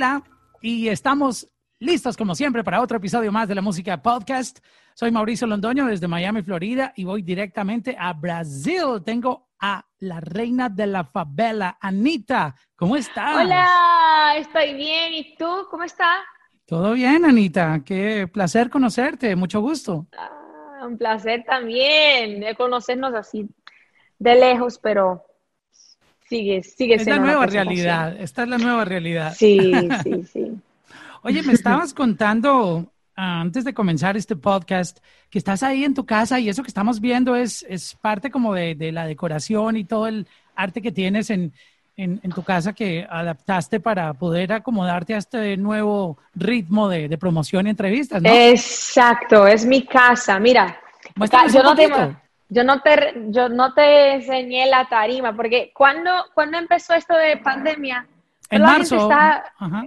[0.00, 0.22] Hola,
[0.62, 1.46] y estamos
[1.78, 4.60] listos como siempre para otro episodio más de la música podcast.
[4.94, 9.02] Soy Mauricio Londoño desde Miami, Florida, y voy directamente a Brasil.
[9.04, 12.54] Tengo a la reina de la favela, Anita.
[12.76, 13.44] ¿Cómo estás?
[13.44, 15.12] Hola, estoy bien.
[15.12, 15.66] ¿Y tú?
[15.70, 16.20] ¿Cómo estás?
[16.64, 17.82] Todo bien, Anita.
[17.84, 19.36] Qué placer conocerte.
[19.36, 20.06] Mucho gusto.
[20.16, 23.46] Ah, un placer también de conocernos así
[24.18, 25.26] de lejos, pero
[26.30, 28.16] sigue, sigue es la nueva realidad.
[28.18, 29.34] Esta es la nueva realidad.
[29.36, 29.72] Sí,
[30.04, 30.52] sí, sí.
[31.22, 36.06] Oye, me estabas contando ah, antes de comenzar este podcast que estás ahí en tu
[36.06, 39.84] casa y eso que estamos viendo es, es parte como de, de la decoración y
[39.84, 41.52] todo el arte que tienes en,
[41.96, 47.18] en, en, tu casa que adaptaste para poder acomodarte a este nuevo ritmo de, de
[47.18, 48.30] promoción y entrevistas, ¿no?
[48.30, 50.38] Exacto, es mi casa.
[50.38, 50.80] Mira,
[51.52, 52.16] yo no, tengo,
[52.50, 57.36] yo no te, yo no te enseñé la tarima, porque cuando, cuando empezó esto de
[57.36, 58.06] pandemia,
[58.50, 59.44] en marzo, estaba,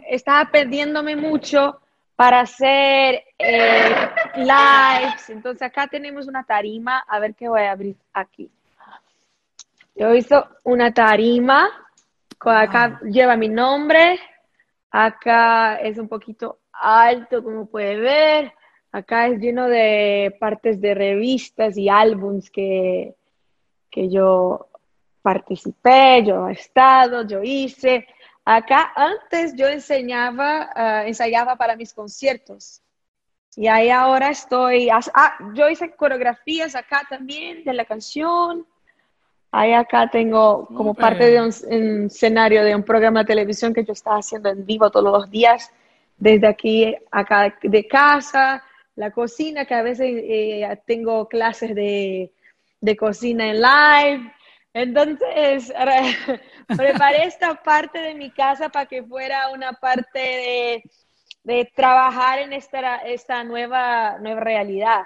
[0.07, 1.81] estaba, perdiéndome mucho
[2.15, 5.29] para hacer eh, lives.
[5.29, 8.49] Entonces acá tenemos una tarima, a ver qué voy a abrir aquí.
[9.95, 11.69] Yo hice una tarima,
[12.39, 14.17] acá lleva mi nombre,
[14.89, 18.53] acá es un poquito alto, como puede ver.
[18.93, 23.15] Acá es lleno de partes de revistas y álbums que,
[23.89, 24.67] que yo
[25.23, 28.05] participé, yo he estado, yo hice.
[28.45, 32.83] Acá antes yo enseñaba, uh, ensayaba para mis conciertos.
[33.55, 38.63] Y ahí ahora estoy, ah, yo hice coreografías acá también de la canción.
[39.51, 43.83] Ahí acá tengo como parte de un, un, escenario de un programa de televisión que
[43.83, 45.71] yo estaba haciendo en vivo todos los días,
[46.15, 48.63] desde aquí, acá de casa
[48.95, 52.31] la cocina, que a veces eh, tengo clases de,
[52.81, 54.33] de, cocina en live.
[54.73, 55.73] Entonces,
[56.77, 60.83] preparé esta parte de mi casa para que fuera una parte de,
[61.43, 65.03] de trabajar en esta, esta nueva, nueva realidad.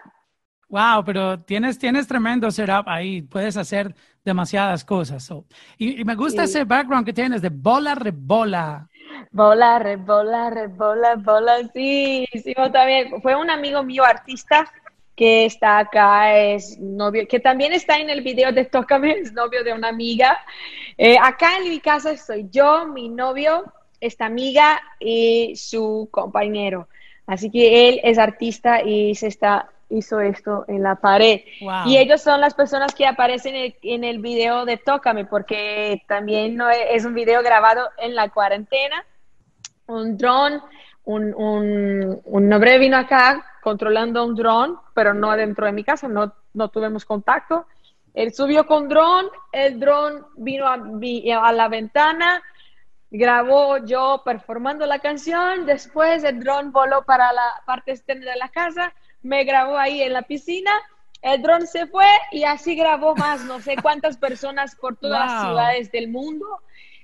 [0.70, 5.30] Wow, pero tienes, tienes tremendo setup ahí, puedes hacer demasiadas cosas.
[5.78, 6.52] y, y, me gusta sí.
[6.52, 8.90] ese background que tienes de bola rebola.
[9.32, 13.22] Bola, rebola, rebola, bola, sí, sí, también.
[13.22, 14.72] Fue un amigo mío artista
[15.16, 19.64] que está acá, es novio, que también está en el video de Tócame, es novio
[19.64, 20.38] de una amiga.
[20.98, 23.66] Eh, acá en mi casa estoy yo, mi novio,
[24.00, 26.88] esta amiga y su compañero.
[27.26, 31.42] Así que él es artista y se está hizo esto en la pared.
[31.62, 31.88] Wow.
[31.88, 36.04] Y ellos son las personas que aparecen en el, en el video de Tócame, porque
[36.08, 39.06] también no es, un video grabado en la cuarentena.
[39.88, 40.62] Un dron,
[41.06, 46.08] un, un, un hombre vino acá controlando un dron, pero no adentro de mi casa,
[46.08, 47.66] no, no tuvimos contacto.
[48.14, 50.80] Él subió con dron, el dron vino a,
[51.48, 52.42] a la ventana,
[53.12, 58.50] grabó yo performando la canción, después el dron voló para la parte externa de la
[58.50, 60.72] casa, me grabó ahí en la piscina,
[61.22, 65.34] el dron se fue y así grabó más, no sé cuántas personas por todas wow.
[65.34, 66.46] las ciudades del mundo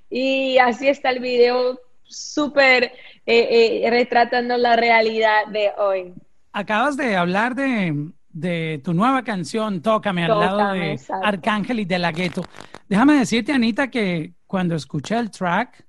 [0.10, 2.84] y así está el video súper
[3.26, 6.14] eh, eh, retratando la realidad de hoy.
[6.52, 11.26] Acabas de hablar de, de tu nueva canción, Tócame, Tócame, al lado de exacto.
[11.26, 12.44] Arcángel y de la Gueto.
[12.88, 15.84] Déjame decirte, Anita, que cuando escuché el track,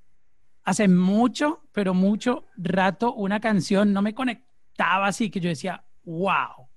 [0.65, 6.69] hace mucho, pero mucho rato, una canción no me conectaba así que yo decía, wow.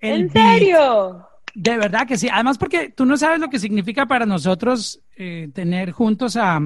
[0.00, 1.26] El ¿En serio?
[1.54, 2.28] de verdad que sí.
[2.30, 6.60] Además, porque tú no sabes lo que significa para nosotros eh, tener juntos a,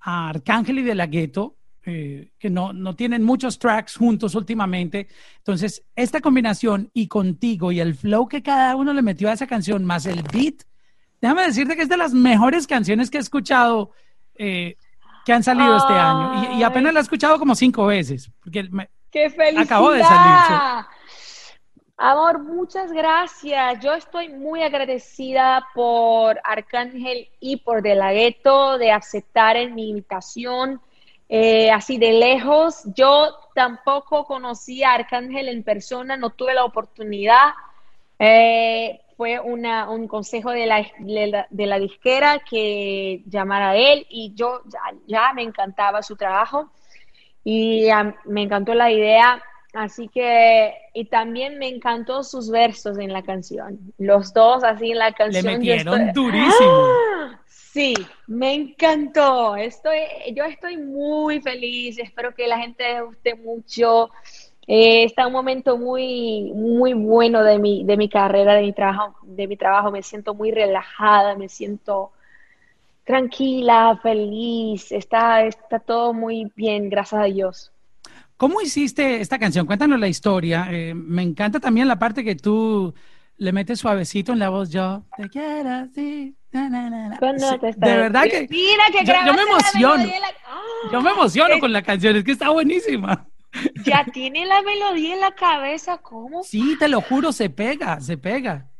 [0.00, 5.08] a, Arcángel y de la Gueto, eh, que no, no tienen muchos tracks juntos últimamente.
[5.38, 9.46] Entonces, esta combinación y contigo y el flow que cada uno le metió a esa
[9.46, 10.64] canción, más el beat,
[11.20, 13.92] déjame decirte que es de las mejores canciones que he escuchado.
[14.34, 14.76] Eh,
[15.24, 15.78] que han salido Ay.
[15.78, 19.64] este año y, y, apenas la he escuchado como cinco veces porque me, ¡Qué felicidad!
[19.64, 20.86] acabó de salir.
[22.02, 23.78] Amor, muchas gracias.
[23.80, 29.90] Yo estoy muy agradecida por Arcángel y por De La Ghetto de aceptar en mi
[29.90, 30.80] invitación
[31.28, 32.84] eh, así de lejos.
[32.96, 37.50] Yo tampoco conocí a Arcángel en persona, no tuve la oportunidad.
[38.18, 40.86] Eh, fue una, un consejo de la,
[41.50, 44.62] de la, disquera que llamara a él y yo
[45.06, 46.70] ya, me encantaba su trabajo
[47.44, 47.90] y
[48.24, 49.42] me encantó la idea
[49.72, 53.78] Así que, y también me encantó sus versos en la canción.
[53.98, 55.44] Los dos así en la canción.
[55.44, 56.24] Le metieron estoy...
[56.24, 56.86] durísimo.
[57.18, 57.40] ¡Ah!
[57.46, 57.94] Sí,
[58.26, 59.54] me encantó.
[59.54, 59.98] Estoy,
[60.34, 61.98] yo estoy muy feliz.
[61.98, 64.10] Espero que la gente guste mucho.
[64.66, 69.14] Eh, está un momento muy, muy bueno de mi, de mi carrera, de mi trabajo,
[69.22, 69.92] de mi trabajo.
[69.92, 72.10] Me siento muy relajada, me siento
[73.04, 77.72] tranquila, feliz, está, está todo muy bien, gracias a Dios.
[78.40, 79.66] ¿Cómo hiciste esta canción?
[79.66, 80.66] Cuéntanos la historia.
[80.70, 82.94] Eh, me encanta también la parte que tú
[83.36, 84.70] le metes suavecito en la voz.
[84.70, 86.34] Yo te quiero así.
[86.50, 90.10] de verdad que, Mira que yo, me emociono.
[90.90, 93.28] yo me emociono con la canción, es que está buenísima.
[93.84, 96.42] Ya tiene la melodía en la cabeza, ¿cómo?
[96.42, 98.70] Sí, te lo juro, se pega, se pega.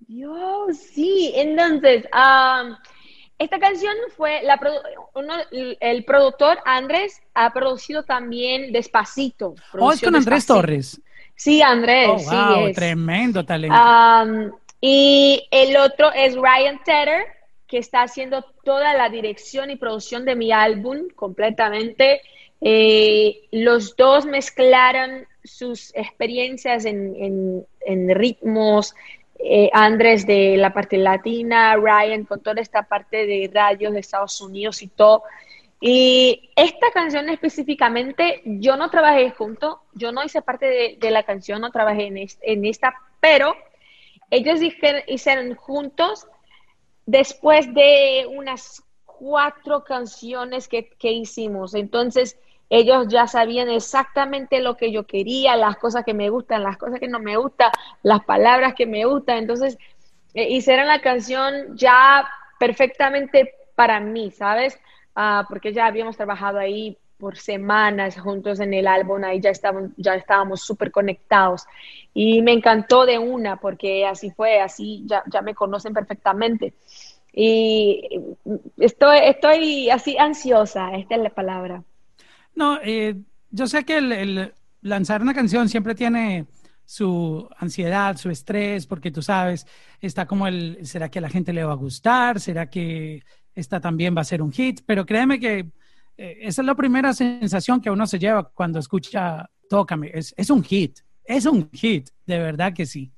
[0.00, 1.30] Dios, sí.
[1.36, 2.06] Entonces,
[3.40, 4.60] esta canción fue, la,
[5.80, 9.54] el productor Andrés ha producido también Despacito.
[9.78, 11.00] Oh, es con Andrés Torres.
[11.36, 12.26] Sí, Andrés.
[12.30, 13.74] Oh, wow, tremendo talento.
[14.78, 17.24] y el otro es Ryan Tedder,
[17.66, 22.20] que está haciendo toda la dirección y producción de mi álbum completamente.
[22.60, 28.94] Eh, los dos mezclaron sus experiencias en, en ritmos,
[29.42, 34.40] eh, Andrés de la parte latina, Ryan con toda esta parte de radios de Estados
[34.40, 35.22] Unidos y todo.
[35.80, 41.62] Y esta canción específicamente, yo no trabajé junto, yo no hice parte de, la canción,
[41.62, 42.06] no trabajé
[42.42, 43.56] en, esta, pero
[44.30, 44.60] ellos
[45.06, 46.26] hicieron juntos
[47.06, 51.74] después de unas cuatro canciones que hicimos.
[51.74, 52.36] Entonces,
[52.70, 57.00] ellos ya sabían exactamente lo que yo quería, las cosas que me gustan, las cosas
[57.00, 57.70] que no me gustan,
[58.02, 59.38] las palabras que me gustan.
[59.38, 59.76] Entonces,
[60.34, 62.28] eh, hicieron la canción ya
[62.60, 64.78] perfectamente para mí, ¿sabes?
[65.16, 69.90] Ah, porque ya habíamos trabajado ahí por semanas juntos en el álbum, ahí ya estábamos,
[69.96, 71.66] ya estábamos súper conectados.
[72.14, 76.74] Y me encantó de una, porque así fue, así ya, ya me conocen perfectamente.
[77.32, 78.02] Y
[78.78, 81.82] estoy, estoy así ansiosa, esta es la palabra.
[82.54, 83.16] No, eh,
[83.50, 84.52] yo sé que el,
[84.82, 86.46] lanzar una canción siempre tiene
[86.84, 89.66] su ansiedad, su estrés, porque tú sabes,
[90.00, 92.40] está como el, ¿será que a la gente le va a gustar?
[92.40, 93.22] ¿Será que
[93.54, 94.80] esta también va a ser un hit?
[94.86, 95.70] Pero créeme que
[96.16, 100.10] eh, esa es la primera sensación que uno se lleva cuando escucha Tócame.
[100.12, 103.12] Es, es un hit, es un hit, de verdad que sí.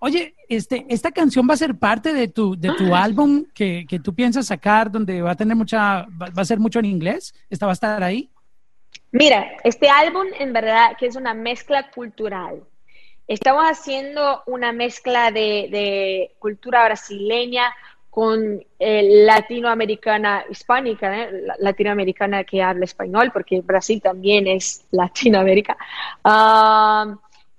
[0.00, 3.98] Oye, este, esta canción va a ser parte de tu, de tu álbum que, que
[3.98, 7.34] tú piensas sacar, donde va a tener mucha, va, va a ser mucho en inglés.
[7.50, 8.30] ¿Esta va a estar ahí?
[9.10, 12.62] Mira, este álbum en verdad que es una mezcla cultural.
[13.26, 17.72] Estamos haciendo una mezcla de, cultura brasileña
[18.10, 21.30] con eh, latinoamericana hispánica, ¿eh?
[21.58, 25.76] latinoamericana que habla español, porque Brasil también es Latinoamérica.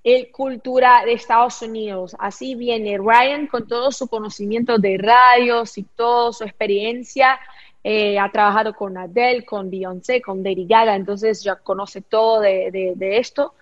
[0.04, 2.16] el cultura de Estados Unidos.
[2.19, 7.40] Así viene Ryan con todo su conocimiento de radios y toda su experiencia
[7.84, 12.98] eh, ha trabajado con Adele, con Beyoncé, con Lady Gaga, entonces ya conoce todo de,
[13.00, 13.54] esto.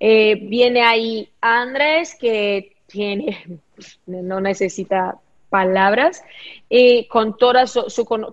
[0.00, 3.60] Eh, viene ahí Andrés, que tiene,
[4.06, 5.18] no necesita
[5.50, 6.24] palabras,
[6.70, 7.82] eh, con toda su,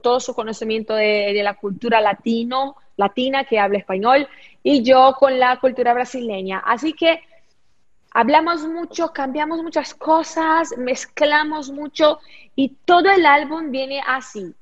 [0.01, 4.27] todo su conocimiento de, la cultura latino, latina que habla español,
[4.63, 6.59] y yo con la cultura brasileña.
[6.59, 7.21] Así que
[8.11, 12.19] hablamos mucho, cambiamos muchas cosas, mezclamos mucho,
[12.55, 14.55] y todo el álbum viene así.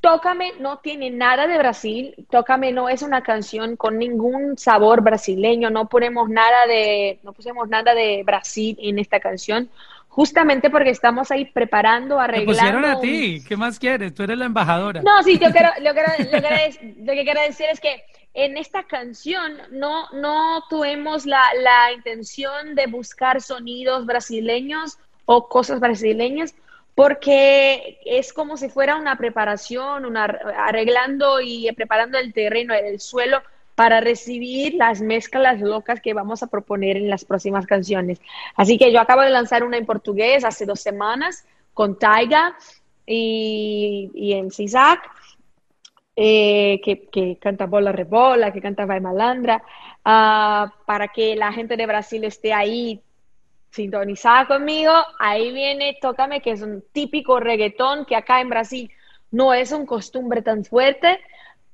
[0.00, 5.70] Tócame no tiene nada de Brasil, Tócame no es una canción con ningún sabor brasileño,
[5.70, 9.68] no ponemos nada de, no pusimos nada de Brasil en esta canción,
[10.08, 12.52] justamente porque estamos ahí preparando, arreglando.
[12.52, 14.14] Te pusieron a ti, ¿qué más quieres?
[14.14, 15.02] Tú eres la embajadora.
[15.02, 20.62] No, sí, yo quiero, lo, que quiero decir es que en esta canción no, no
[20.70, 26.54] tuvimos la, la intención de buscar sonidos brasileños o cosas brasileñas,
[26.98, 33.40] porque es como si fuera una preparación, una, arreglando y preparando el terreno, el suelo
[33.76, 38.20] para recibir las mezclas locas que vamos a proponer en las próximas canciones.
[38.56, 42.56] Así que yo acabo de lanzar una en portugués hace dos semanas con Taiga
[43.06, 45.00] y, en Cisac,
[46.16, 49.62] eh, que, canta Bola Rebola, que canta Vai Malandra,
[50.04, 53.00] ah, para que la gente de Brasil esté ahí
[53.70, 58.90] sintonizada conmigo, ahí viene Tócame, que es un típico reggaetón que acá en Brasil
[59.30, 61.20] no es un costumbre tan fuerte,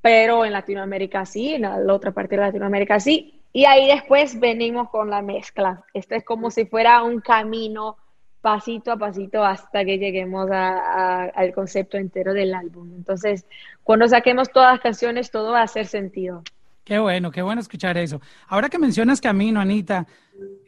[0.01, 3.41] pero en Latinoamérica sí, en la otra parte de Latinoamérica sí.
[3.53, 5.85] Y ahí después venimos con la mezcla.
[5.95, 7.97] Esto es como si fuera un camino
[8.41, 12.93] pasito a pasito hasta que lleguemos al concepto entero del álbum.
[12.95, 13.47] Entonces,
[13.83, 16.43] cuando saquemos todas las canciones, todo va a hacer sentido.
[16.85, 18.21] Qué bueno, qué bueno escuchar eso.
[18.49, 20.07] Ahora que mencionas camino, Anita,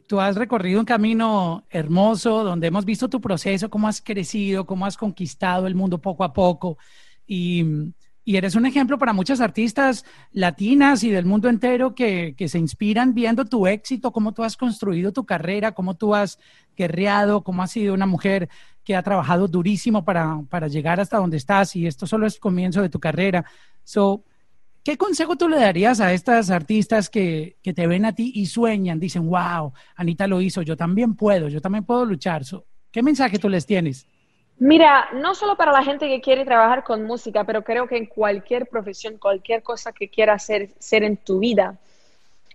[0.07, 4.87] tú has recorrido un camino hermoso donde hemos visto tu proceso, cómo has crecido, cómo
[4.87, 6.79] has conquistado el mundo poco a poco.
[8.29, 13.15] Y eres un ejemplo para muchas artistas latinas y del mundo entero que, se inspiran
[13.15, 16.41] viendo tu éxito, cómo tú has construido tu carrera, cómo tú has
[16.77, 18.49] guerreado, cómo has sido una mujer
[18.83, 22.89] que ha trabajado durísimo para, llegar hasta donde estás y esto solo es comienzo de
[22.89, 23.45] tu carrera.
[23.85, 24.25] So,
[24.87, 28.47] ¿Qué consejo tú le darías a estas artistas que, que, te ven a ti y
[28.47, 32.43] sueñan, dicen, wow, Anita lo hizo, yo también puedo, yo también puedo luchar?
[32.93, 34.07] ¿Qué mensaje tú les tienes?
[34.61, 38.07] Mira, no solo para la gente que quiere trabajar con música, pero creo que en
[38.07, 41.77] cualquier profesión, cualquier cosa que quieras hacer, ser en tu vida,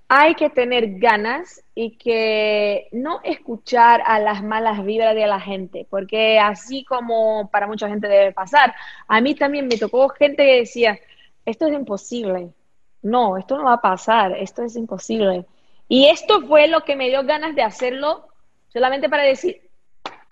[0.07, 5.85] hay que tener ganas y que no escuchar a las malas vibras de la gente,
[5.89, 8.73] porque así como para mucha gente debe pasar,
[9.09, 10.97] a mí también me tocó gente que decía,
[11.45, 12.49] esto es imposible,
[13.01, 15.45] no, esto no va a pasar, esto es imposible.
[15.87, 18.27] Y esto fue lo que me dio ganas de hacerlo
[18.69, 19.61] solamente para decir,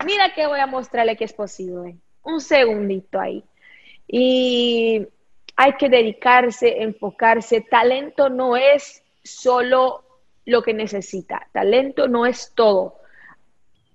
[0.04, 1.96] mira que voy a mostrarle que es posible.
[2.22, 3.44] Un segundito ahí.
[4.06, 5.06] Y
[5.56, 7.60] hay que dedicarse, enfocarse.
[7.60, 10.04] Talento no es solo
[10.46, 11.46] lo que necesita.
[11.52, 12.96] Talento no es todo.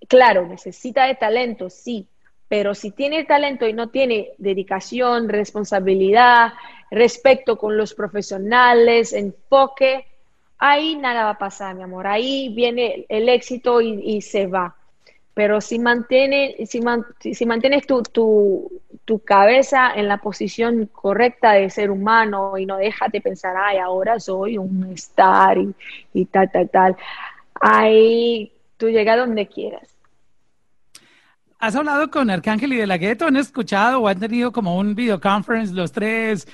[0.07, 2.07] Claro, necesita de talento, sí,
[2.48, 6.53] pero si tiene talento y no tiene dedicación, responsabilidad,
[6.91, 10.05] respeto con los profesionales, enfoque,
[10.57, 12.07] ahí nada va a pasar, mi amor.
[12.07, 14.75] Ahí viene el éxito y, se va
[15.33, 16.81] pero si, mantiene, si,
[17.33, 22.77] si mantienes tu, tu, tu, cabeza en la posición correcta de ser humano y no
[22.77, 25.75] dejas de pensar, ay, ahora soy un star y,
[26.13, 26.95] y tal, tal, tal,
[27.59, 29.95] ahí tú llegas donde quieras.
[31.59, 33.25] ¿Has hablado con Arcángel y de la Gueto?
[33.25, 36.47] ¿Han escuchado o han tenido como un videoconference los tres?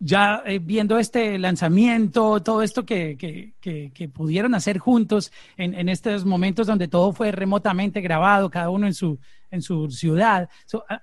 [0.00, 3.16] Ya eh, viendo este lanzamiento, todo esto que,
[3.60, 8.94] que, pudieron hacer juntos en, estos momentos donde todo fue remotamente grabado, cada uno en
[8.94, 9.18] su,
[9.50, 10.48] en su ciudad.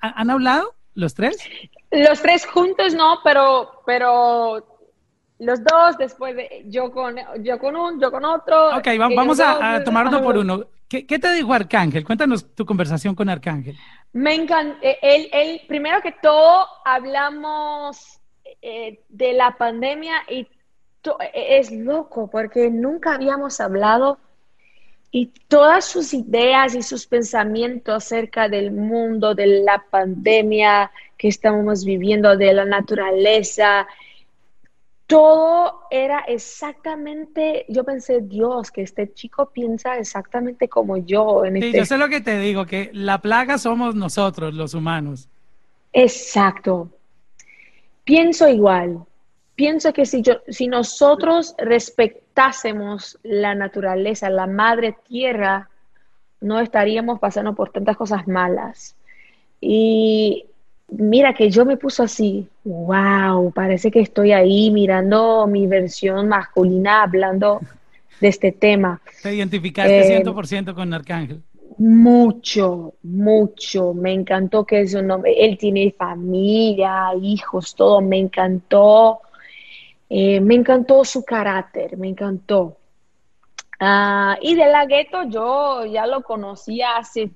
[0.01, 1.37] ¿Han hablado los tres?
[1.91, 4.65] Los tres juntos no, pero, pero
[5.37, 8.77] los dos, después de yo con, yo con uno, yo con otro.
[8.77, 10.65] Ok, vamos a, tomar uno por uno.
[10.89, 12.03] ¿Qué, ¿Qué, te dijo Arcángel?
[12.03, 13.77] Cuéntanos tu conversación con Arcángel.
[14.13, 14.79] Me encanta.
[14.81, 18.21] Eh, él, él, primero que todo, hablamos
[18.61, 20.47] eh, de la pandemia y
[21.33, 24.19] es loco porque nunca habíamos hablado
[25.11, 31.85] y todas sus ideas y sus pensamientos acerca del mundo, de la pandemia que estamos
[31.85, 33.87] viviendo, de la naturaleza,
[35.07, 41.45] todo era exactamente, yo pensé, Dios, que este chico piensa exactamente como yo.
[41.45, 41.77] En este...
[41.77, 45.29] yo sé lo que te digo, que la plaga somos nosotros, los humanos.
[45.93, 46.89] Exacto,
[48.07, 49.03] pienso igual.
[49.55, 55.69] Pienso que si, yo, si nosotros respetásemos la naturaleza, la madre tierra,
[56.39, 58.95] no estaríamos pasando por tantas cosas malas.
[59.59, 60.45] Y
[60.89, 67.03] mira que yo me puso así, wow, parece que estoy ahí mirando mi versión masculina
[67.03, 67.59] hablando
[68.21, 69.01] de este tema.
[69.21, 71.41] Te identificaste 100% eh, con Arcángel.
[71.77, 73.93] Mucho, mucho.
[73.93, 75.33] Me encantó que es un hombre.
[75.37, 78.01] Él tiene familia, hijos, todo.
[78.01, 79.21] Me encantó.
[80.09, 82.77] Eh, me encantó su carácter, me encantó.
[83.79, 87.29] Ah, y de la gueto yo ya lo conocía hace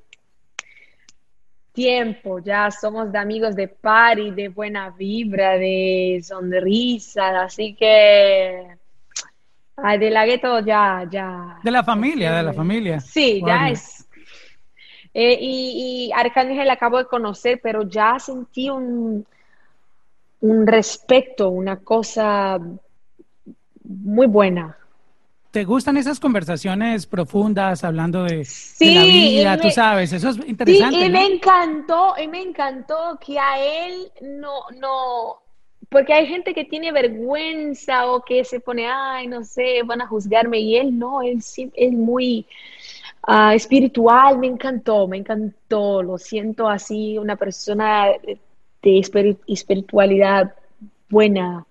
[1.71, 8.77] tiempo, ya somos de amigos de party, de buena vibra, de sonrisa, así que
[10.00, 11.60] de la gueto ya, ya.
[11.63, 13.00] De la familia, de la familia.
[13.00, 14.00] Sí, ya es
[15.13, 19.25] eh, y, y, Arcángel acabo de conocer, pero ya sentí un,
[20.41, 22.60] un respeto, una cosa
[23.84, 24.77] muy buena.
[25.51, 28.48] ¿Te gustan esas conversaciones profundas hablando de,
[28.80, 29.58] la vida?
[29.58, 30.98] tú sabes, eso es interesante.
[30.98, 35.41] Sí, y me encantó, y me encantó que a él no, no,
[35.89, 40.08] porque hay gente que tiene vergüenza o que se pone, ay, no sé, van a
[40.08, 42.46] juzgarme, y él no, él sí, es muy,
[43.24, 48.08] Ah, espiritual, me encantó, me encantó, lo siento así, una persona
[48.82, 49.00] de
[49.48, 50.56] espiritualidad
[51.10, 51.66] buena.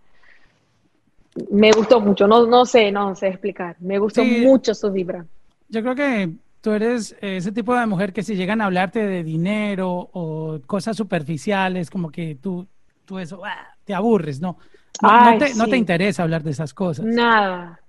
[1.50, 5.26] Me gustó mucho, no, no sé, no sé explicar, me gustó mucho su vibra.
[5.68, 6.30] Yo creo que
[6.60, 10.96] tú eres ese tipo de mujer que si llegan a hablarte de dinero o cosas
[10.96, 12.66] superficiales, como que tú,
[13.04, 14.58] tú eso, ah, te aburres, ¿no?
[15.02, 17.06] No, te, no te interesa hablar de esas cosas.
[17.06, 17.80] Nada,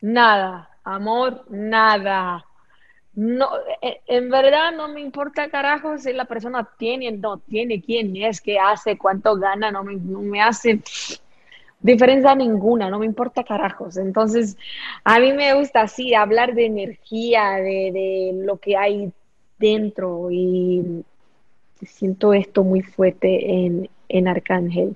[0.00, 2.44] nada, amor, nada.
[3.18, 3.48] No,
[3.82, 8.40] eh, en verdad no me importa carajo si la persona tiene, no tiene, quién es,
[8.40, 10.80] qué hace, cuánto gana, no me, hace
[11.80, 13.96] diferencia ninguna, no me importa carajos.
[13.96, 14.56] Entonces,
[15.02, 19.10] a mí me gusta así hablar de energía, de, lo que hay
[19.58, 21.04] dentro y
[21.82, 24.94] siento esto muy fuerte en, en Arcángel.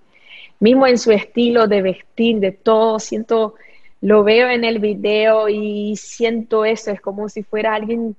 [0.61, 3.57] mismo en su estilo de vestir, de todo, siento,
[4.02, 8.14] lo veo en el video y siento eso, es como si fuera alguien,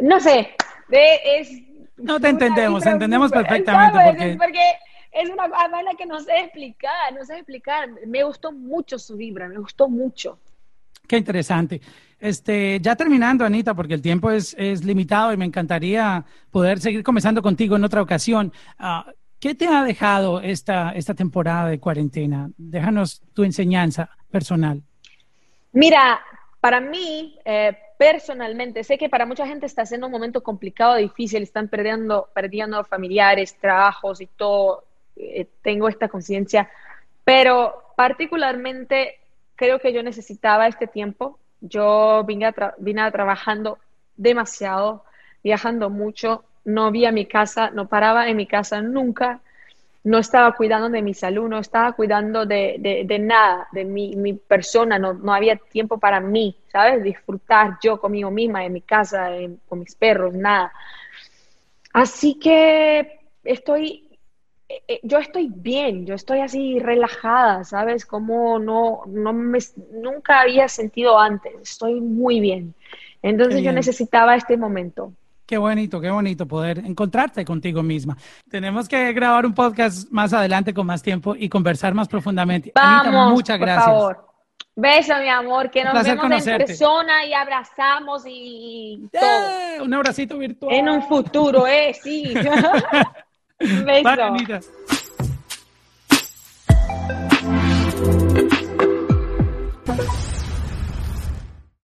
[0.00, 0.54] no sé,
[0.90, 1.50] es...
[1.96, 4.36] No te entendemos, entendemos perfectamente.
[4.38, 4.60] Porque...
[5.12, 7.88] es una banda que no sé explicar, no sé explicar.
[8.06, 10.38] Me gustó mucho su vibra, me gustó mucho.
[11.06, 11.80] Qué interesante.
[12.20, 17.02] Este, ya terminando, Anita, porque el tiempo es, es limitado y me encantaría poder seguir
[17.02, 18.52] comenzando contigo en otra ocasión.
[18.78, 22.50] Uh, ¿Qué te ha dejado esta, esta temporada de cuarentena?
[22.56, 24.82] Déjanos tu enseñanza personal.
[25.72, 26.20] Mira,
[26.60, 31.42] para mí, eh, personalmente, sé que para mucha gente está siendo un momento complicado, difícil,
[31.42, 34.84] están perdiendo, perdiendo familiares, trabajos y todo.
[35.14, 36.68] Eh, tengo esta conciencia,
[37.24, 39.20] pero particularmente
[39.54, 41.38] creo que yo necesitaba este tiempo.
[41.60, 43.78] Yo vine, a vine trabajando
[44.16, 45.04] demasiado,
[45.42, 49.40] viajando mucho, no vi a mi casa, no paraba en mi casa nunca,
[50.04, 54.34] no estaba cuidando de mi salud, no estaba cuidando de, de, nada, de mi, mi
[54.34, 57.02] persona, no, no, había tiempo para mí, ¿sabes?
[57.02, 59.30] Disfrutar yo conmigo misma, en mi casa,
[59.66, 60.70] con mis perros, nada.
[61.94, 64.06] Así que estoy,
[64.68, 68.04] eh, eh, yo estoy bien, yo estoy así relajada, ¿sabes?
[68.04, 69.58] Como no, no me,
[69.92, 72.74] nunca había sentido antes, estoy muy bien.
[73.22, 75.12] Entonces yo necesitaba este momento.
[75.48, 78.18] Qué bonito, qué bonito poder encontrarte contigo misma.
[78.50, 82.70] Tenemos que grabar un podcast más adelante con más tiempo y conversar más profundamente.
[82.74, 83.86] Vamos, muchas gracias.
[83.86, 84.28] Por favor.
[84.76, 89.84] Beso, mi amor, que nos vemos en persona y abrazamos y todo.
[89.84, 90.74] Un abracito virtual.
[90.74, 92.34] En un futuro, eh, sí.
[93.58, 94.60] Beso.